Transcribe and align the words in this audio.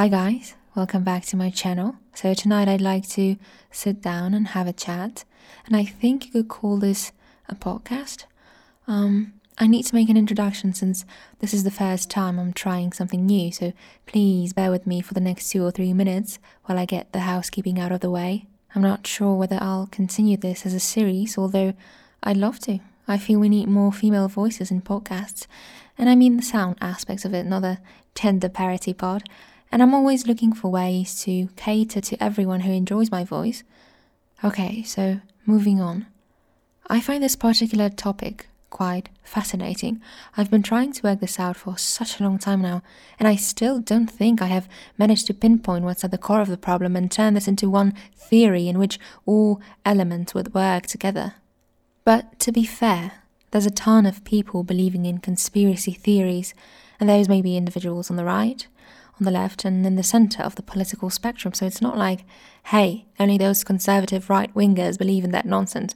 Hi 0.00 0.08
guys, 0.08 0.54
welcome 0.74 1.04
back 1.04 1.26
to 1.26 1.36
my 1.36 1.50
channel. 1.50 1.96
So 2.14 2.32
tonight 2.32 2.68
I'd 2.68 2.80
like 2.80 3.06
to 3.10 3.36
sit 3.70 4.00
down 4.00 4.32
and 4.32 4.48
have 4.48 4.66
a 4.66 4.72
chat, 4.72 5.26
and 5.66 5.76
I 5.76 5.84
think 5.84 6.24
you 6.24 6.32
could 6.32 6.48
call 6.48 6.78
this 6.78 7.12
a 7.50 7.54
podcast. 7.54 8.24
Um, 8.86 9.34
I 9.58 9.66
need 9.66 9.84
to 9.84 9.94
make 9.94 10.08
an 10.08 10.16
introduction 10.16 10.72
since 10.72 11.04
this 11.40 11.52
is 11.52 11.64
the 11.64 11.70
first 11.70 12.08
time 12.08 12.38
I'm 12.38 12.54
trying 12.54 12.94
something 12.94 13.26
new, 13.26 13.52
so 13.52 13.74
please 14.06 14.54
bear 14.54 14.70
with 14.70 14.86
me 14.86 15.02
for 15.02 15.12
the 15.12 15.20
next 15.20 15.50
two 15.50 15.62
or 15.62 15.70
three 15.70 15.92
minutes 15.92 16.38
while 16.64 16.78
I 16.78 16.86
get 16.86 17.12
the 17.12 17.20
housekeeping 17.20 17.78
out 17.78 17.92
of 17.92 18.00
the 18.00 18.10
way. 18.10 18.46
I'm 18.74 18.80
not 18.80 19.06
sure 19.06 19.34
whether 19.34 19.58
I'll 19.60 19.88
continue 19.88 20.38
this 20.38 20.64
as 20.64 20.72
a 20.72 20.80
series, 20.80 21.36
although 21.36 21.74
I'd 22.22 22.38
love 22.38 22.58
to. 22.60 22.78
I 23.06 23.18
feel 23.18 23.38
we 23.38 23.50
need 23.50 23.68
more 23.68 23.92
female 23.92 24.28
voices 24.28 24.70
in 24.70 24.80
podcasts, 24.80 25.46
and 25.98 26.08
I 26.08 26.14
mean 26.14 26.38
the 26.38 26.42
sound 26.42 26.78
aspects 26.80 27.26
of 27.26 27.34
it, 27.34 27.44
not 27.44 27.60
the 27.60 27.80
tender 28.14 28.48
parity 28.48 28.94
part 28.94 29.24
and 29.72 29.82
I'm 29.82 29.94
always 29.94 30.26
looking 30.26 30.52
for 30.52 30.70
ways 30.70 31.20
to 31.22 31.48
cater 31.56 32.00
to 32.00 32.22
everyone 32.22 32.60
who 32.60 32.72
enjoys 32.72 33.10
my 33.10 33.24
voice. 33.24 33.62
Okay, 34.42 34.82
so 34.82 35.20
moving 35.46 35.80
on. 35.80 36.06
I 36.88 37.00
find 37.00 37.22
this 37.22 37.36
particular 37.36 37.88
topic 37.88 38.48
quite 38.70 39.08
fascinating. 39.22 40.00
I've 40.36 40.50
been 40.50 40.62
trying 40.62 40.92
to 40.92 41.02
work 41.02 41.20
this 41.20 41.38
out 41.38 41.56
for 41.56 41.76
such 41.76 42.18
a 42.18 42.22
long 42.22 42.38
time 42.38 42.62
now, 42.62 42.82
and 43.18 43.28
I 43.28 43.36
still 43.36 43.80
don't 43.80 44.10
think 44.10 44.40
I 44.40 44.46
have 44.46 44.68
managed 44.96 45.26
to 45.26 45.34
pinpoint 45.34 45.84
what's 45.84 46.04
at 46.04 46.10
the 46.10 46.18
core 46.18 46.40
of 46.40 46.48
the 46.48 46.56
problem 46.56 46.96
and 46.96 47.10
turn 47.10 47.34
this 47.34 47.48
into 47.48 47.68
one 47.68 47.94
theory 48.14 48.68
in 48.68 48.78
which 48.78 48.98
all 49.26 49.60
elements 49.84 50.34
would 50.34 50.54
work 50.54 50.86
together. 50.86 51.34
But 52.04 52.38
to 52.40 52.52
be 52.52 52.64
fair, 52.64 53.12
there's 53.50 53.66
a 53.66 53.70
ton 53.70 54.06
of 54.06 54.24
people 54.24 54.62
believing 54.62 55.04
in 55.04 55.18
conspiracy 55.18 55.92
theories, 55.92 56.54
and 56.98 57.08
those 57.08 57.28
may 57.28 57.42
be 57.42 57.56
individuals 57.56 58.10
on 58.10 58.16
the 58.16 58.24
right, 58.24 58.66
on 59.20 59.24
the 59.24 59.30
left 59.30 59.64
and 59.64 59.84
in 59.86 59.96
the 59.96 60.02
centre 60.02 60.42
of 60.42 60.56
the 60.56 60.62
political 60.62 61.10
spectrum. 61.10 61.54
So 61.54 61.66
it's 61.66 61.82
not 61.82 61.96
like, 61.96 62.24
hey, 62.64 63.06
only 63.18 63.38
those 63.38 63.64
conservative 63.64 64.30
right 64.30 64.52
wingers 64.54 64.98
believe 64.98 65.24
in 65.24 65.30
that 65.32 65.46
nonsense. 65.46 65.94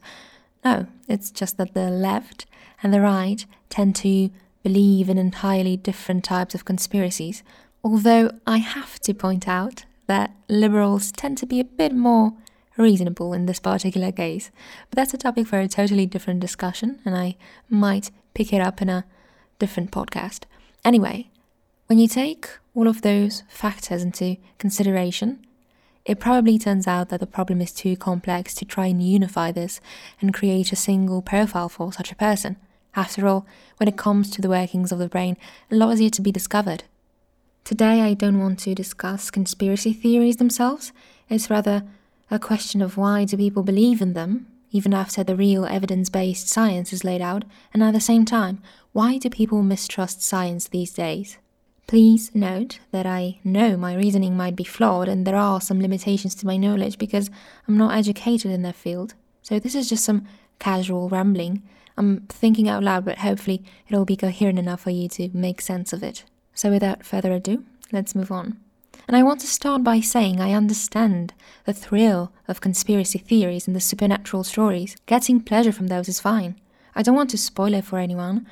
No, 0.63 0.87
it's 1.07 1.31
just 1.31 1.57
that 1.57 1.73
the 1.73 1.89
left 1.89 2.45
and 2.81 2.93
the 2.93 3.01
right 3.01 3.45
tend 3.69 3.95
to 3.97 4.29
believe 4.63 5.09
in 5.09 5.17
entirely 5.17 5.77
different 5.77 6.23
types 6.23 6.55
of 6.55 6.65
conspiracies. 6.65 7.43
Although 7.83 8.31
I 8.47 8.57
have 8.57 8.99
to 9.01 9.13
point 9.13 9.47
out 9.47 9.85
that 10.07 10.31
liberals 10.47 11.11
tend 11.11 11.37
to 11.39 11.45
be 11.45 11.59
a 11.59 11.65
bit 11.65 11.93
more 11.93 12.33
reasonable 12.77 13.33
in 13.33 13.45
this 13.45 13.59
particular 13.59 14.11
case. 14.11 14.51
But 14.89 14.97
that's 14.97 15.13
a 15.13 15.17
topic 15.17 15.47
for 15.47 15.59
a 15.59 15.67
totally 15.67 16.05
different 16.05 16.39
discussion, 16.39 16.99
and 17.05 17.15
I 17.15 17.37
might 17.69 18.11
pick 18.33 18.51
it 18.51 18.61
up 18.61 18.81
in 18.81 18.89
a 18.89 19.05
different 19.59 19.91
podcast. 19.91 20.43
Anyway, 20.83 21.29
when 21.87 21.99
you 21.99 22.07
take 22.07 22.49
all 22.73 22.87
of 22.87 23.01
those 23.01 23.43
factors 23.47 24.01
into 24.01 24.37
consideration, 24.57 25.45
it 26.03 26.19
probably 26.19 26.57
turns 26.57 26.87
out 26.87 27.09
that 27.09 27.19
the 27.19 27.27
problem 27.27 27.61
is 27.61 27.71
too 27.71 27.95
complex 27.95 28.53
to 28.55 28.65
try 28.65 28.87
and 28.87 29.01
unify 29.01 29.51
this 29.51 29.79
and 30.19 30.33
create 30.33 30.71
a 30.71 30.75
single 30.75 31.21
profile 31.21 31.69
for 31.69 31.93
such 31.93 32.11
a 32.11 32.15
person. 32.15 32.57
After 32.95 33.27
all, 33.27 33.45
when 33.77 33.87
it 33.87 33.97
comes 33.97 34.31
to 34.31 34.41
the 34.41 34.49
workings 34.49 34.91
of 34.91 34.99
the 34.99 35.09
brain, 35.09 35.37
a 35.71 35.75
lot 35.75 35.93
is 35.93 36.01
yet 36.01 36.13
to 36.13 36.21
be 36.21 36.31
discovered. 36.31 36.83
Today, 37.63 38.01
I 38.01 38.13
don't 38.13 38.39
want 38.39 38.59
to 38.59 38.75
discuss 38.75 39.31
conspiracy 39.31 39.93
theories 39.93 40.37
themselves. 40.37 40.91
It's 41.29 41.49
rather 41.49 41.83
a 42.31 42.39
question 42.39 42.81
of 42.81 42.97
why 42.97 43.25
do 43.25 43.37
people 43.37 43.63
believe 43.63 44.01
in 44.01 44.13
them, 44.13 44.47
even 44.71 44.93
after 44.93 45.23
the 45.23 45.35
real 45.35 45.65
evidence 45.65 46.09
based 46.09 46.47
science 46.47 46.93
is 46.93 47.03
laid 47.03 47.21
out, 47.21 47.45
and 47.73 47.83
at 47.83 47.93
the 47.93 47.99
same 47.99 48.25
time, 48.25 48.61
why 48.91 49.17
do 49.17 49.29
people 49.29 49.61
mistrust 49.61 50.21
science 50.21 50.67
these 50.67 50.91
days? 50.91 51.37
Please 51.87 52.33
note 52.33 52.79
that 52.91 53.05
I 53.05 53.37
know 53.43 53.77
my 53.77 53.93
reasoning 53.95 54.35
might 54.35 54.55
be 54.55 54.63
flawed 54.63 55.07
and 55.07 55.25
there 55.25 55.35
are 55.35 55.61
some 55.61 55.79
limitations 55.79 56.33
to 56.35 56.47
my 56.47 56.57
knowledge 56.57 56.97
because 56.97 57.29
I'm 57.67 57.77
not 57.77 57.95
educated 57.95 58.51
in 58.51 58.63
that 58.63 58.75
field. 58.75 59.13
So 59.43 59.59
this 59.59 59.75
is 59.75 59.89
just 59.89 60.03
some 60.03 60.27
casual 60.57 61.09
rambling. 61.09 61.61
I'm 61.95 62.21
thinking 62.27 62.67
out 62.67 62.83
loud, 62.83 63.05
but 63.05 63.19
hopefully 63.19 63.63
it'll 63.87 64.05
be 64.05 64.17
coherent 64.17 64.57
enough 64.57 64.81
for 64.81 64.89
you 64.89 65.07
to 65.09 65.29
make 65.33 65.61
sense 65.61 65.93
of 65.93 66.01
it. 66.01 66.23
So 66.55 66.71
without 66.71 67.05
further 67.05 67.31
ado, 67.31 67.63
let's 67.91 68.15
move 68.15 68.31
on. 68.31 68.57
And 69.07 69.15
I 69.15 69.21
want 69.21 69.41
to 69.41 69.47
start 69.47 69.83
by 69.83 69.99
saying 69.99 70.41
I 70.41 70.53
understand 70.53 71.33
the 71.65 71.73
thrill 71.73 72.31
of 72.47 72.61
conspiracy 72.61 73.19
theories 73.19 73.67
and 73.67 73.75
the 73.75 73.79
supernatural 73.81 74.43
stories. 74.43 74.95
Getting 75.05 75.39
pleasure 75.39 75.71
from 75.71 75.87
those 75.87 76.09
is 76.09 76.19
fine. 76.19 76.59
I 76.95 77.03
don't 77.03 77.15
want 77.15 77.29
to 77.31 77.37
spoil 77.37 77.73
it 77.75 77.85
for 77.85 77.99
anyone. 77.99 78.47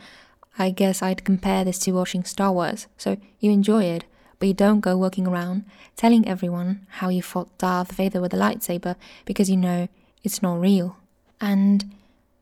I 0.58 0.69
guess 0.69 1.02
I'd 1.02 1.24
compare 1.24 1.64
this 1.64 1.80
to 1.80 1.91
watching 1.91 2.24
Star 2.24 2.52
Wars. 2.52 2.88
So 2.97 3.18
you 3.40 3.52
enjoy 3.52 3.86
it, 3.86 4.06
but 4.40 4.47
you 4.47 4.53
don't 4.53 4.81
go 4.81 4.97
walking 4.97 5.28
around 5.28 5.66
telling 5.96 6.28
everyone 6.28 6.86
how 7.00 7.09
you 7.09 7.22
fought 7.22 7.58
Darth 7.58 7.94
Vader 7.94 8.22
with 8.22 8.34
a 8.34 8.38
lightsaber 8.38 8.96
because 9.25 9.50
you 9.50 9.58
know 9.58 9.88
it's 10.24 10.41
not 10.41 10.59
real. 10.59 10.97
And 11.41 11.94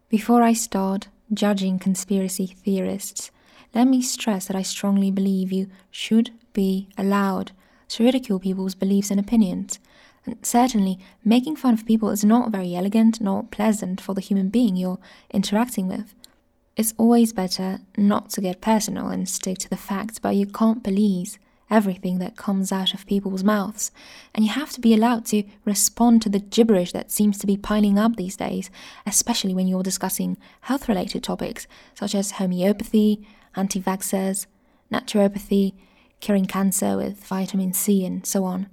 before 0.10 0.44
I 0.44 0.54
start 0.54 1.08
judging 1.34 1.80
conspiracy 1.80 2.48
theorists, 2.48 3.32
let 3.74 3.86
me 3.86 4.02
stress 4.02 4.48
that 4.48 4.56
I 4.56 4.62
strongly 4.62 5.12
believe 5.12 5.52
you 5.52 5.68
should 5.90 6.32
be 6.54 6.90
allowed 6.98 7.52
to 7.90 8.04
ridicule 8.04 8.40
people's 8.40 8.76
beliefs 8.76 9.12
and 9.12 9.20
opinions. 9.20 9.80
And 10.26 10.38
certainly, 10.44 11.00
making 11.26 11.56
fun 11.56 11.74
of 11.74 11.86
people 11.86 12.10
is 12.10 12.24
not 12.24 12.52
very 12.52 12.76
elegant 12.76 13.22
nor 13.22 13.44
pleasant 13.44 14.00
for 14.02 14.14
the 14.14 14.22
human 14.22 14.50
being 14.50 14.76
you're 14.76 15.00
interacting 15.32 15.88
with. 15.88 16.14
It's 16.76 16.94
always 16.98 17.34
better 17.34 17.80
not 17.98 18.30
to 18.32 18.42
get 18.42 18.62
personal 18.62 19.08
and 19.08 19.28
stick 19.28 19.58
to 19.60 19.70
the 19.70 19.78
facts, 19.78 20.20
but 20.20 20.36
you 20.36 20.46
can't 20.46 20.84
police 20.84 21.38
everything 21.70 22.20
that 22.20 22.36
comes 22.36 22.72
out 22.72 22.94
of 22.94 23.06
people's 23.06 23.44
mouths, 23.44 23.92
and 24.36 24.44
you 24.44 24.52
have 24.52 24.72
to 24.72 24.82
be 24.82 24.94
allowed 24.94 25.26
to 25.26 25.44
respond 25.64 26.22
to 26.22 26.30
the 26.30 26.40
gibberish 26.40 26.92
that 26.92 27.12
seems 27.12 27.38
to 27.40 27.48
be 27.48 27.56
piling 27.56 27.98
up 27.98 28.18
these 28.18 28.36
days, 28.36 28.70
especially 29.06 29.54
when 29.54 29.68
you're 29.68 29.82
discussing 29.82 30.38
health 30.62 30.90
related 30.90 31.24
topics 31.24 31.68
such 31.96 32.14
as 32.14 32.32
homeopathy, 32.32 33.26
anti 33.56 33.82
vaxxers, 33.82 34.48
naturopathy, 34.92 35.74
curing 36.20 36.46
cancer 36.46 36.98
with 36.98 37.24
vitamin 37.24 37.74
C, 37.74 38.06
and 38.06 38.26
so 38.26 38.44
on. 38.44 38.68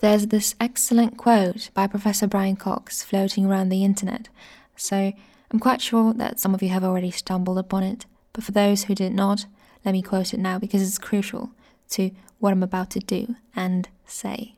There's 0.00 0.26
this 0.26 0.54
excellent 0.60 1.16
quote 1.16 1.70
by 1.74 1.86
Professor 1.86 2.26
Brian 2.26 2.56
Cox 2.56 3.02
floating 3.02 3.46
around 3.46 3.68
the 3.68 3.84
internet, 3.84 4.28
so 4.74 5.12
I'm 5.50 5.58
quite 5.60 5.80
sure 5.80 6.12
that 6.14 6.40
some 6.40 6.54
of 6.54 6.62
you 6.62 6.68
have 6.70 6.84
already 6.84 7.10
stumbled 7.10 7.58
upon 7.58 7.82
it, 7.82 8.06
but 8.32 8.44
for 8.44 8.52
those 8.52 8.84
who 8.84 8.94
did 8.94 9.14
not, 9.14 9.46
let 9.84 9.92
me 9.92 10.02
quote 10.02 10.34
it 10.34 10.40
now 10.40 10.58
because 10.58 10.82
it's 10.82 10.98
crucial 10.98 11.52
to 11.90 12.10
what 12.38 12.52
I'm 12.52 12.62
about 12.62 12.90
to 12.90 13.00
do 13.00 13.36
and 13.54 13.88
say. 14.04 14.56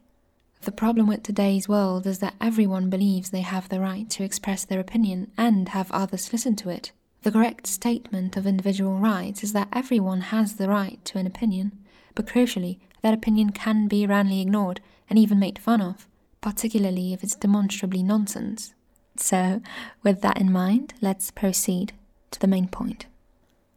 The 0.63 0.73
problem 0.73 1.07
with 1.07 1.23
today's 1.23 1.69
world 1.69 2.07
is 2.07 2.19
that 2.19 2.35
everyone 2.41 2.91
believes 2.91 3.31
they 3.31 3.43
have 3.43 3.69
the 3.69 3.81
right 3.81 4.09
to 4.11 4.25
express 4.25 4.65
their 4.65 4.81
opinion 4.81 5.31
and 5.37 5.69
have 5.69 5.93
others 5.93 6.33
listen 6.33 6.57
to 6.57 6.71
it. 6.71 6.93
The 7.23 7.33
correct 7.33 7.67
statement 7.67 8.37
of 8.37 8.47
individual 8.47 8.99
rights 8.99 9.45
is 9.45 9.53
that 9.53 9.69
everyone 9.73 10.21
has 10.23 10.55
the 10.55 10.69
right 10.69 11.05
to 11.05 11.19
an 11.19 11.27
opinion, 11.27 11.79
but 12.15 12.27
crucially, 12.27 12.79
that 13.03 13.15
opinion 13.15 13.51
can 13.51 13.87
be 13.87 14.07
roundly 14.07 14.41
ignored 14.41 14.81
and 15.09 15.19
even 15.19 15.39
made 15.39 15.59
fun 15.59 15.81
of, 15.81 16.09
particularly 16.41 17.13
if 17.13 17.23
it's 17.23 17.37
demonstrably 17.37 18.03
nonsense. 18.03 18.75
So, 19.21 19.61
with 20.03 20.21
that 20.23 20.41
in 20.41 20.53
mind, 20.53 20.95
let's 21.01 21.31
proceed 21.31 21.93
to 22.31 22.41
the 22.41 22.47
main 22.47 22.69
point. 22.69 23.07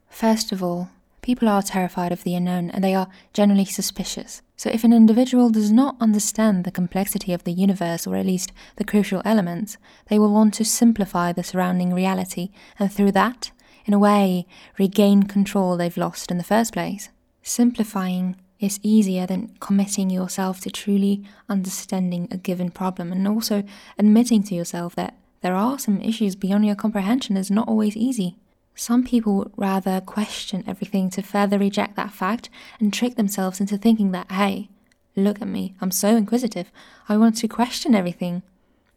First 0.09 0.51
of 0.51 0.61
all, 0.61 0.89
people 1.21 1.47
are 1.47 1.61
terrified 1.61 2.11
of 2.11 2.23
the 2.23 2.35
unknown 2.35 2.69
and 2.69 2.83
they 2.83 2.93
are 2.93 3.07
generally 3.33 3.65
suspicious. 3.65 4.41
So, 4.55 4.69
if 4.69 4.83
an 4.83 4.93
individual 4.93 5.49
does 5.49 5.71
not 5.71 5.95
understand 5.99 6.63
the 6.63 6.71
complexity 6.71 7.33
of 7.33 7.43
the 7.43 7.51
universe, 7.51 8.05
or 8.05 8.15
at 8.15 8.25
least 8.25 8.51
the 8.75 8.83
crucial 8.83 9.21
elements, 9.25 9.77
they 10.07 10.19
will 10.19 10.31
want 10.31 10.53
to 10.55 10.65
simplify 10.65 11.31
the 11.31 11.43
surrounding 11.43 11.93
reality 11.93 12.49
and 12.77 12.91
through 12.91 13.13
that, 13.13 13.51
in 13.85 13.93
a 13.93 13.99
way, 13.99 14.45
regain 14.77 15.23
control 15.23 15.75
they've 15.75 15.97
lost 15.97 16.29
in 16.29 16.37
the 16.37 16.43
first 16.43 16.73
place. 16.73 17.09
Simplifying 17.41 18.35
is 18.59 18.79
easier 18.83 19.25
than 19.25 19.55
committing 19.59 20.11
yourself 20.11 20.61
to 20.61 20.69
truly 20.69 21.23
understanding 21.49 22.27
a 22.29 22.37
given 22.37 22.69
problem 22.69 23.11
and 23.11 23.27
also 23.27 23.63
admitting 23.97 24.43
to 24.43 24.53
yourself 24.53 24.95
that 24.95 25.15
there 25.41 25.55
are 25.55 25.79
some 25.79 25.99
issues 26.01 26.35
beyond 26.35 26.65
your 26.65 26.75
comprehension 26.75 27.35
is 27.35 27.49
not 27.49 27.67
always 27.67 27.97
easy. 27.97 28.37
Some 28.75 29.03
people 29.03 29.35
would 29.37 29.51
rather 29.55 30.01
question 30.01 30.63
everything 30.65 31.09
to 31.11 31.21
further 31.21 31.57
reject 31.57 31.95
that 31.95 32.13
fact 32.13 32.49
and 32.79 32.93
trick 32.93 33.15
themselves 33.15 33.59
into 33.59 33.77
thinking 33.77 34.11
that, 34.11 34.31
hey, 34.31 34.69
look 35.15 35.41
at 35.41 35.47
me, 35.47 35.75
I'm 35.81 35.91
so 35.91 36.15
inquisitive, 36.15 36.71
I 37.09 37.17
want 37.17 37.37
to 37.37 37.47
question 37.47 37.95
everything. 37.95 38.43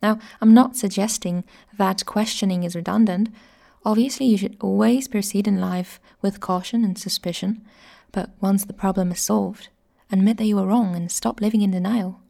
Now, 0.02 0.18
I'm 0.40 0.54
not 0.54 0.76
suggesting 0.76 1.44
that 1.76 2.06
questioning 2.06 2.62
is 2.62 2.76
redundant. 2.76 3.30
Obviously, 3.84 4.26
you 4.26 4.36
should 4.36 4.56
always 4.60 5.08
proceed 5.08 5.48
in 5.48 5.60
life 5.60 5.98
with 6.20 6.40
caution 6.40 6.84
and 6.84 6.98
suspicion, 6.98 7.64
but 8.12 8.30
once 8.40 8.64
the 8.64 8.72
problem 8.72 9.10
is 9.12 9.20
solved, 9.20 9.68
admit 10.12 10.36
that 10.36 10.44
you 10.44 10.56
were 10.56 10.66
wrong 10.66 10.94
and 10.94 11.10
stop 11.10 11.40
living 11.40 11.62
in 11.62 11.70
denial. 11.70 12.20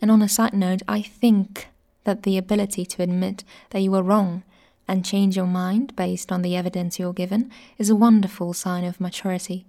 And 0.00 0.10
on 0.10 0.22
a 0.22 0.28
side 0.28 0.54
note, 0.54 0.82
I 0.88 1.02
think 1.02 1.68
that 2.04 2.22
the 2.22 2.38
ability 2.38 2.86
to 2.86 3.02
admit 3.02 3.44
that 3.70 3.80
you 3.80 3.90
were 3.90 4.02
wrong 4.02 4.42
and 4.86 5.04
change 5.04 5.36
your 5.36 5.46
mind 5.46 5.94
based 5.94 6.32
on 6.32 6.42
the 6.42 6.56
evidence 6.56 6.98
you're 6.98 7.12
given 7.12 7.50
is 7.76 7.90
a 7.90 7.96
wonderful 7.96 8.54
sign 8.54 8.84
of 8.84 9.00
maturity. 9.00 9.66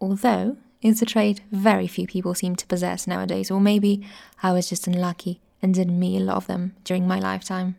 Although 0.00 0.56
it's 0.82 1.00
a 1.00 1.06
trait 1.06 1.40
very 1.52 1.86
few 1.86 2.08
people 2.08 2.34
seem 2.34 2.56
to 2.56 2.66
possess 2.66 3.06
nowadays, 3.06 3.50
or 3.50 3.60
maybe 3.60 4.04
I 4.42 4.52
was 4.52 4.68
just 4.68 4.88
unlucky 4.88 5.40
and 5.62 5.72
didn't 5.72 5.98
meet 5.98 6.20
a 6.20 6.24
lot 6.24 6.36
of 6.36 6.48
them 6.48 6.74
during 6.82 7.06
my 7.06 7.20
lifetime. 7.20 7.76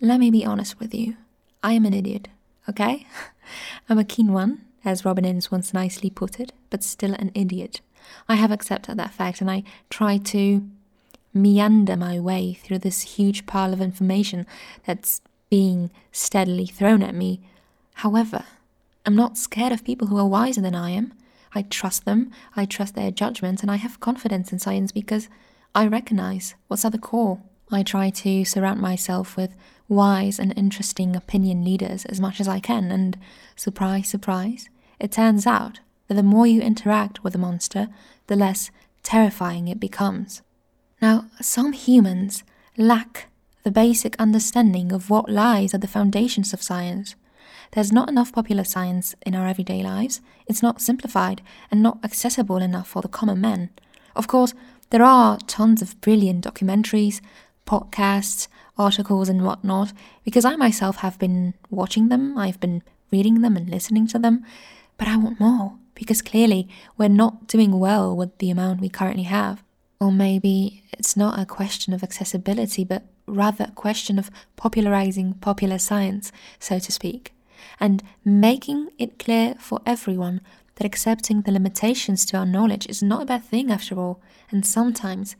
Let 0.00 0.20
me 0.20 0.30
be 0.30 0.44
honest 0.44 0.78
with 0.78 0.94
you. 0.94 1.16
I 1.62 1.72
am 1.72 1.86
an 1.86 1.94
idiot, 1.94 2.28
okay? 2.68 3.06
I'm 3.88 3.98
a 3.98 4.04
keen 4.04 4.32
one, 4.32 4.66
as 4.84 5.04
Robin 5.04 5.24
Ince 5.24 5.50
once 5.50 5.72
nicely 5.72 6.10
put 6.10 6.38
it, 6.38 6.52
but 6.68 6.84
still 6.84 7.14
an 7.14 7.30
idiot. 7.34 7.80
I 8.28 8.34
have 8.34 8.50
accepted 8.50 8.98
that 8.98 9.14
fact 9.14 9.40
and 9.40 9.50
I 9.50 9.62
try 9.88 10.18
to 10.18 10.68
meander 11.34 11.96
my 11.96 12.18
way 12.18 12.54
through 12.54 12.78
this 12.78 13.02
huge 13.02 13.46
pile 13.46 13.72
of 13.72 13.80
information 13.80 14.46
that's 14.84 15.20
being 15.50 15.90
steadily 16.10 16.66
thrown 16.66 17.02
at 17.02 17.14
me. 17.14 17.40
However, 17.94 18.44
I'm 19.04 19.16
not 19.16 19.36
scared 19.36 19.72
of 19.72 19.84
people 19.84 20.08
who 20.08 20.18
are 20.18 20.26
wiser 20.26 20.60
than 20.60 20.74
I 20.74 20.90
am. 20.90 21.14
I 21.54 21.62
trust 21.62 22.04
them, 22.04 22.30
I 22.56 22.64
trust 22.64 22.94
their 22.94 23.10
judgment, 23.10 23.62
and 23.62 23.70
I 23.70 23.76
have 23.76 24.00
confidence 24.00 24.52
in 24.52 24.58
science 24.58 24.92
because 24.92 25.28
I 25.74 25.86
recognize 25.86 26.54
what's 26.68 26.84
at 26.84 26.92
the 26.92 26.98
core. 26.98 27.40
I 27.70 27.82
try 27.82 28.10
to 28.10 28.44
surround 28.44 28.80
myself 28.80 29.36
with 29.36 29.54
wise 29.88 30.38
and 30.38 30.56
interesting 30.56 31.14
opinion 31.14 31.64
leaders 31.64 32.04
as 32.06 32.20
much 32.20 32.40
as 32.40 32.48
I 32.48 32.60
can, 32.60 32.90
and 32.90 33.18
surprise, 33.56 34.08
surprise, 34.08 34.68
it 34.98 35.12
turns 35.12 35.46
out 35.46 35.80
that 36.08 36.14
the 36.14 36.22
more 36.22 36.46
you 36.46 36.60
interact 36.60 37.24
with 37.24 37.34
a 37.34 37.38
monster, 37.38 37.88
the 38.26 38.36
less 38.36 38.70
terrifying 39.02 39.68
it 39.68 39.80
becomes. 39.80 40.42
Now, 41.02 41.24
some 41.40 41.72
humans 41.72 42.44
lack 42.78 43.26
the 43.64 43.72
basic 43.72 44.14
understanding 44.20 44.92
of 44.92 45.10
what 45.10 45.28
lies 45.28 45.74
at 45.74 45.80
the 45.80 45.88
foundations 45.88 46.52
of 46.52 46.62
science. 46.62 47.16
There's 47.72 47.90
not 47.90 48.08
enough 48.08 48.32
popular 48.32 48.62
science 48.62 49.16
in 49.26 49.34
our 49.34 49.48
everyday 49.48 49.82
lives, 49.82 50.20
it's 50.46 50.62
not 50.62 50.80
simplified 50.80 51.42
and 51.72 51.82
not 51.82 51.98
accessible 52.04 52.58
enough 52.58 52.86
for 52.86 53.02
the 53.02 53.08
common 53.08 53.40
man. 53.40 53.70
Of 54.14 54.28
course, 54.28 54.54
there 54.90 55.02
are 55.02 55.38
tons 55.48 55.82
of 55.82 56.00
brilliant 56.00 56.44
documentaries, 56.44 57.20
podcasts, 57.66 58.46
articles, 58.78 59.28
and 59.28 59.44
whatnot, 59.44 59.92
because 60.24 60.44
I 60.44 60.54
myself 60.54 60.98
have 60.98 61.18
been 61.18 61.54
watching 61.68 62.10
them, 62.10 62.38
I've 62.38 62.60
been 62.60 62.80
reading 63.10 63.40
them 63.40 63.56
and 63.56 63.68
listening 63.68 64.06
to 64.08 64.20
them, 64.20 64.44
but 64.98 65.08
I 65.08 65.16
want 65.16 65.40
more 65.40 65.78
because 65.96 66.22
clearly 66.22 66.68
we're 66.96 67.08
not 67.08 67.48
doing 67.48 67.80
well 67.80 68.14
with 68.14 68.38
the 68.38 68.50
amount 68.50 68.80
we 68.80 68.88
currently 68.88 69.24
have. 69.24 69.64
Or 70.02 70.10
maybe 70.10 70.82
it's 70.92 71.16
not 71.16 71.38
a 71.38 71.46
question 71.46 71.92
of 71.92 72.02
accessibility, 72.02 72.82
but 72.82 73.04
rather 73.28 73.66
a 73.68 73.70
question 73.70 74.18
of 74.18 74.32
popularizing 74.56 75.34
popular 75.34 75.78
science, 75.78 76.32
so 76.58 76.80
to 76.80 76.90
speak, 76.90 77.32
and 77.78 78.02
making 78.24 78.88
it 78.98 79.20
clear 79.20 79.54
for 79.60 79.78
everyone 79.86 80.40
that 80.74 80.84
accepting 80.84 81.42
the 81.42 81.52
limitations 81.52 82.26
to 82.26 82.36
our 82.36 82.44
knowledge 82.44 82.88
is 82.88 83.00
not 83.00 83.22
a 83.22 83.26
bad 83.26 83.44
thing 83.44 83.70
after 83.70 83.96
all, 83.96 84.20
and 84.50 84.66
sometimes 84.66 85.36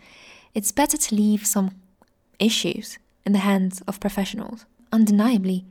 it's 0.54 0.70
better 0.70 0.96
to 0.96 1.14
leave 1.16 1.44
some 1.44 1.72
issues 2.38 3.00
in 3.26 3.32
the 3.32 3.40
hands 3.40 3.82
of 3.88 3.98
professionals. 3.98 4.64
Undeniably, 4.92 5.64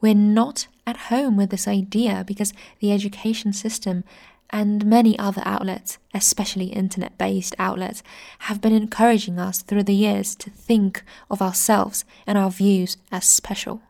we're 0.00 0.12
not 0.14 0.66
at 0.88 1.06
home 1.12 1.36
with 1.36 1.50
this 1.50 1.68
idea 1.68 2.24
because 2.26 2.52
the 2.80 2.90
education 2.90 3.52
system 3.52 4.02
and 4.50 4.86
many 4.86 5.18
other 5.18 5.42
outlets, 5.44 5.98
especially 6.14 6.66
internet 6.66 7.16
based 7.18 7.54
outlets, 7.58 8.02
have 8.40 8.60
been 8.60 8.72
encouraging 8.72 9.38
us 9.38 9.62
through 9.62 9.84
the 9.84 9.94
years 9.94 10.34
to 10.36 10.50
think 10.50 11.02
of 11.30 11.42
ourselves 11.42 12.04
and 12.26 12.38
our 12.38 12.50
views 12.50 12.96
as 13.12 13.24
special. 13.24 13.82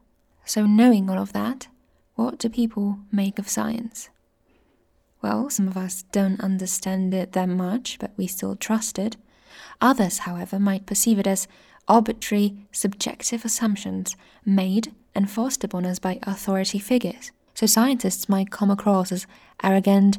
So, 0.44 0.66
knowing 0.66 1.08
all 1.08 1.18
of 1.18 1.32
that, 1.32 1.68
what 2.14 2.38
do 2.38 2.48
people 2.48 2.98
make 3.12 3.38
of 3.38 3.48
science? 3.48 4.08
Well, 5.20 5.50
some 5.50 5.68
of 5.68 5.76
us 5.76 6.04
don't 6.12 6.40
understand 6.40 7.12
it 7.12 7.32
that 7.32 7.48
much, 7.48 7.98
but 7.98 8.12
we 8.16 8.26
still 8.26 8.56
trust 8.56 8.98
it. 8.98 9.16
Others, 9.80 10.18
however, 10.20 10.58
might 10.58 10.86
perceive 10.86 11.18
it 11.18 11.26
as 11.26 11.48
arbitrary, 11.88 12.56
subjective 12.70 13.44
assumptions 13.44 14.16
made 14.44 14.92
and 15.14 15.30
forced 15.30 15.64
upon 15.64 15.84
us 15.86 15.98
by 15.98 16.18
authority 16.22 16.78
figures. 16.78 17.32
So 17.54 17.66
scientists 17.66 18.28
might 18.28 18.50
come 18.50 18.70
across 18.70 19.10
as 19.10 19.26
arrogant, 19.62 20.18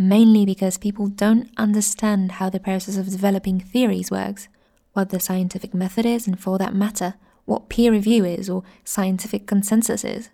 mainly 0.00 0.46
because 0.46 0.78
people 0.78 1.08
don't 1.08 1.50
understand 1.58 2.32
how 2.32 2.48
the 2.48 2.58
process 2.58 2.96
of 2.96 3.10
developing 3.10 3.60
theories 3.60 4.10
works, 4.10 4.48
what 4.94 5.10
the 5.10 5.20
scientific 5.20 5.74
method 5.74 6.06
is, 6.06 6.26
and 6.26 6.40
for 6.40 6.56
that 6.56 6.74
matter, 6.74 7.14
what 7.44 7.68
peer 7.68 7.92
review 7.92 8.24
is 8.24 8.48
or 8.48 8.62
scientific 8.82 9.46
consensus 9.46 10.02
is. 10.02 10.30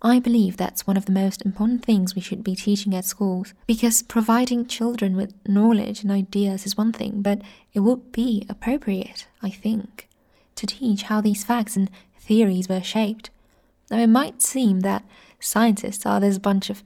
I 0.00 0.20
believe 0.20 0.56
that's 0.56 0.86
one 0.86 0.96
of 0.96 1.04
the 1.04 1.12
most 1.12 1.42
important 1.42 1.84
things 1.84 2.14
we 2.14 2.22
should 2.22 2.42
be 2.42 2.56
teaching 2.56 2.94
at 2.94 3.04
schools, 3.04 3.52
because 3.66 4.02
providing 4.02 4.64
children 4.64 5.16
with 5.16 5.34
knowledge 5.46 6.02
and 6.02 6.10
ideas 6.10 6.64
is 6.64 6.76
one 6.76 6.92
thing, 6.92 7.20
but 7.20 7.42
it 7.74 7.80
would 7.80 8.10
be 8.10 8.46
appropriate, 8.48 9.26
I 9.42 9.50
think, 9.50 10.08
to 10.56 10.66
teach 10.66 11.04
how 11.04 11.20
these 11.20 11.44
facts 11.44 11.76
and 11.76 11.90
theories 12.18 12.70
were 12.70 12.82
shaped. 12.82 13.28
Now, 13.90 13.98
it 13.98 14.06
might 14.06 14.40
seem 14.40 14.80
that 14.80 15.04
scientists 15.40 16.06
are 16.06 16.20
this 16.20 16.38
bunch 16.38 16.70
of 16.70 16.82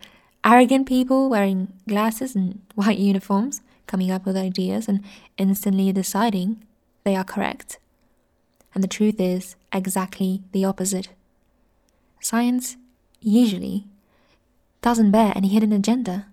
arrogant 0.48 0.88
people 0.88 1.28
wearing 1.28 1.68
glasses 1.86 2.34
and 2.34 2.62
white 2.74 2.98
uniforms, 2.98 3.60
coming 3.86 4.10
up 4.10 4.24
with 4.24 4.36
ideas 4.36 4.88
and 4.88 5.04
instantly 5.36 5.92
deciding 5.92 6.64
they 7.04 7.14
are 7.14 7.24
correct. 7.24 7.78
And 8.74 8.82
the 8.82 8.88
truth 8.88 9.20
is 9.20 9.56
exactly 9.72 10.42
the 10.52 10.64
opposite. 10.64 11.08
Science 12.20 12.76
usually 13.20 13.86
doesn't 14.80 15.10
bear 15.10 15.32
any 15.36 15.48
hidden 15.48 15.72
agenda. 15.72 16.26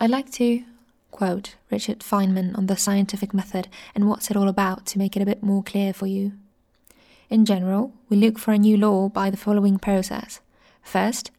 I'd 0.00 0.10
like 0.10 0.32
to 0.32 0.64
quote 1.12 1.54
Richard 1.70 2.00
Feynman 2.00 2.58
on 2.58 2.66
the 2.66 2.76
scientific 2.76 3.32
method 3.32 3.68
and 3.94 4.08
what's 4.08 4.30
it 4.30 4.36
all 4.36 4.48
about 4.48 4.84
to 4.86 4.98
make 4.98 5.16
it 5.16 5.22
a 5.22 5.26
bit 5.26 5.44
more 5.44 5.62
clear 5.62 5.92
for 5.92 6.06
you. 6.06 6.32
In 7.30 7.44
general, 7.44 7.92
we 8.08 8.16
look 8.16 8.38
for 8.38 8.52
a 8.52 8.58
new 8.58 8.76
law 8.76 9.08
by 9.08 9.30
the 9.30 9.36
following 9.36 9.78
process. 9.78 10.40
First, 10.82 11.30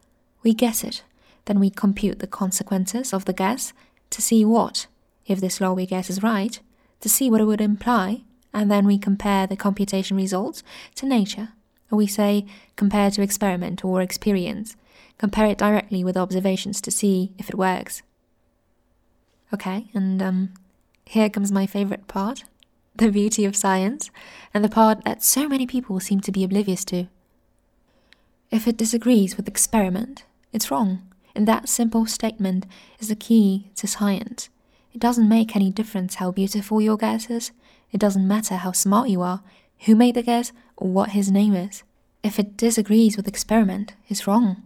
we 0.44 0.54
guess 0.54 0.84
it, 0.84 1.04
then 1.46 1.60
we 1.60 1.70
compute 1.70 2.20
the 2.20 2.28
consequences 2.28 3.14
of 3.14 3.26
the 3.26 3.34
guess 3.34 3.74
to 4.10 4.22
see 4.22 4.44
what, 4.44 4.88
if 5.26 5.40
this 5.40 5.62
law 5.62 5.74
we 5.74 5.86
guess 5.86 6.10
is 6.10 6.24
right, 6.24 6.60
to 7.02 7.10
see 7.10 7.30
what 7.30 7.42
it 7.42 7.46
would 7.46 7.62
imply, 7.62 8.24
and 8.54 8.72
then 8.72 8.86
we 8.86 8.98
compare 8.98 9.46
the 9.46 9.58
computation 9.58 10.16
results 10.18 10.64
to 10.96 11.06
nature 11.06 11.50
Or 11.92 11.98
we 11.98 12.08
say 12.08 12.46
compare 12.76 13.12
to 13.12 13.22
experiment 13.22 13.84
or 13.84 14.02
experience. 14.02 14.76
Compare 15.18 15.48
it 15.48 15.58
directly 15.58 16.04
with 16.04 16.18
observations 16.18 16.82
to 16.82 16.92
see 16.92 17.32
if 17.38 17.50
it 17.50 17.58
works. 17.58 18.02
Okay, 19.54 19.88
and 19.94 20.22
um, 20.22 20.54
here 21.06 21.30
comes 21.30 21.52
my 21.52 21.66
favorite 21.66 22.08
part 22.08 22.44
the 22.96 23.12
beauty 23.12 23.44
of 23.44 23.56
science, 23.56 24.10
and 24.54 24.64
the 24.64 24.70
part 24.70 25.04
that 25.04 25.22
so 25.22 25.50
many 25.50 25.68
people 25.68 26.00
seem 26.00 26.22
to 26.22 26.32
be 26.32 26.44
oblivious 26.46 26.86
to. 26.86 27.08
If 28.52 28.68
it 28.68 28.78
disagrees 28.78 29.36
with 29.36 29.50
experiment, 29.50 30.24
it's 30.54 30.72
wrong, 30.72 31.02
and 31.36 31.48
that 31.48 31.70
simple 31.70 32.06
statement 32.06 32.66
is 33.00 33.10
the 33.10 33.16
key 33.16 33.72
to 33.76 33.88
science. 33.88 34.50
It 34.94 35.02
doesn't 35.02 35.28
make 35.28 35.56
any 35.56 35.70
difference 35.72 36.16
how 36.16 36.32
beautiful 36.32 36.82
your 36.82 36.98
guess 36.98 37.30
is, 37.30 37.52
it 37.92 38.00
doesn't 38.00 38.28
matter 38.28 38.56
how 38.56 38.72
smart 38.72 39.10
you 39.10 39.22
are, 39.22 39.44
who 39.86 39.96
made 39.96 40.16
the 40.16 40.24
guess, 40.24 40.52
or 40.78 40.90
what 40.90 41.12
his 41.12 41.32
name 41.32 41.54
is. 41.54 41.84
If 42.24 42.40
it 42.40 42.58
disagrees 42.58 43.18
with 43.18 43.28
experiment, 43.28 43.94
it's 44.08 44.26
wrong. 44.26 44.64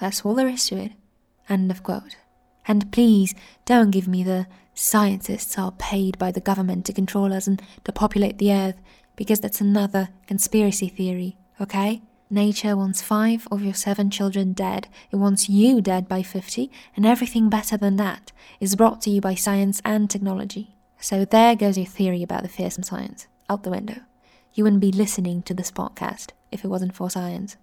That's 0.00 0.24
all 0.24 0.34
there 0.34 0.48
is 0.48 0.66
to 0.68 0.76
it. 0.76 0.92
End 1.48 1.70
of 1.70 1.82
quote. 1.82 2.16
And 2.66 2.90
please 2.92 3.34
don't 3.64 3.90
give 3.90 4.08
me 4.08 4.22
the 4.22 4.46
scientists 4.72 5.58
are 5.58 5.72
paid 5.72 6.18
by 6.18 6.32
the 6.32 6.40
government 6.40 6.86
to 6.86 6.92
control 6.92 7.32
us 7.32 7.46
and 7.46 7.60
to 7.84 7.92
populate 7.92 8.38
the 8.38 8.52
earth, 8.52 8.76
because 9.16 9.40
that's 9.40 9.60
another 9.60 10.08
conspiracy 10.26 10.88
theory, 10.88 11.36
okay? 11.60 12.02
Nature 12.30 12.76
wants 12.76 13.02
five 13.02 13.46
of 13.50 13.62
your 13.62 13.74
seven 13.74 14.10
children 14.10 14.52
dead, 14.52 14.88
it 15.10 15.16
wants 15.16 15.48
you 15.48 15.80
dead 15.80 16.08
by 16.08 16.22
50, 16.22 16.70
and 16.96 17.06
everything 17.06 17.48
better 17.48 17.76
than 17.76 17.96
that 17.96 18.32
is 18.60 18.76
brought 18.76 19.02
to 19.02 19.10
you 19.10 19.20
by 19.20 19.34
science 19.34 19.80
and 19.84 20.10
technology. 20.10 20.74
So 20.98 21.24
there 21.24 21.54
goes 21.54 21.76
your 21.76 21.86
theory 21.86 22.22
about 22.22 22.42
the 22.42 22.48
fearsome 22.48 22.82
science, 22.82 23.26
out 23.48 23.62
the 23.62 23.70
window 23.70 23.96
you 24.54 24.62
wouldn't 24.62 24.80
be 24.80 24.92
listening 24.92 25.42
to 25.42 25.52
this 25.52 25.70
podcast 25.70 26.30
if 26.50 26.64
it 26.64 26.68
wasn't 26.68 26.94
for 26.94 27.10
science. 27.10 27.56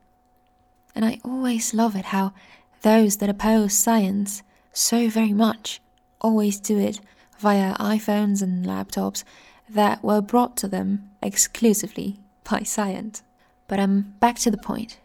And 0.93 1.05
I 1.05 1.19
always 1.23 1.73
love 1.73 1.95
it 1.95 2.05
how 2.05 2.33
those 2.81 3.17
that 3.17 3.29
oppose 3.29 3.73
science 3.73 4.43
so 4.73 5.09
very 5.09 5.33
much 5.33 5.81
always 6.19 6.59
do 6.59 6.77
it 6.77 6.99
via 7.39 7.75
iPhones 7.75 8.41
and 8.41 8.65
laptops 8.65 9.23
that 9.69 10.03
were 10.03 10.21
brought 10.21 10.57
to 10.57 10.67
them 10.67 11.09
exclusively 11.23 12.19
by 12.43 12.63
science. 12.63 13.23
But 13.71 13.79
I'm 13.79 14.15
back 14.19 14.37
to 14.39 14.51
the 14.51 14.57
point. 14.57 14.99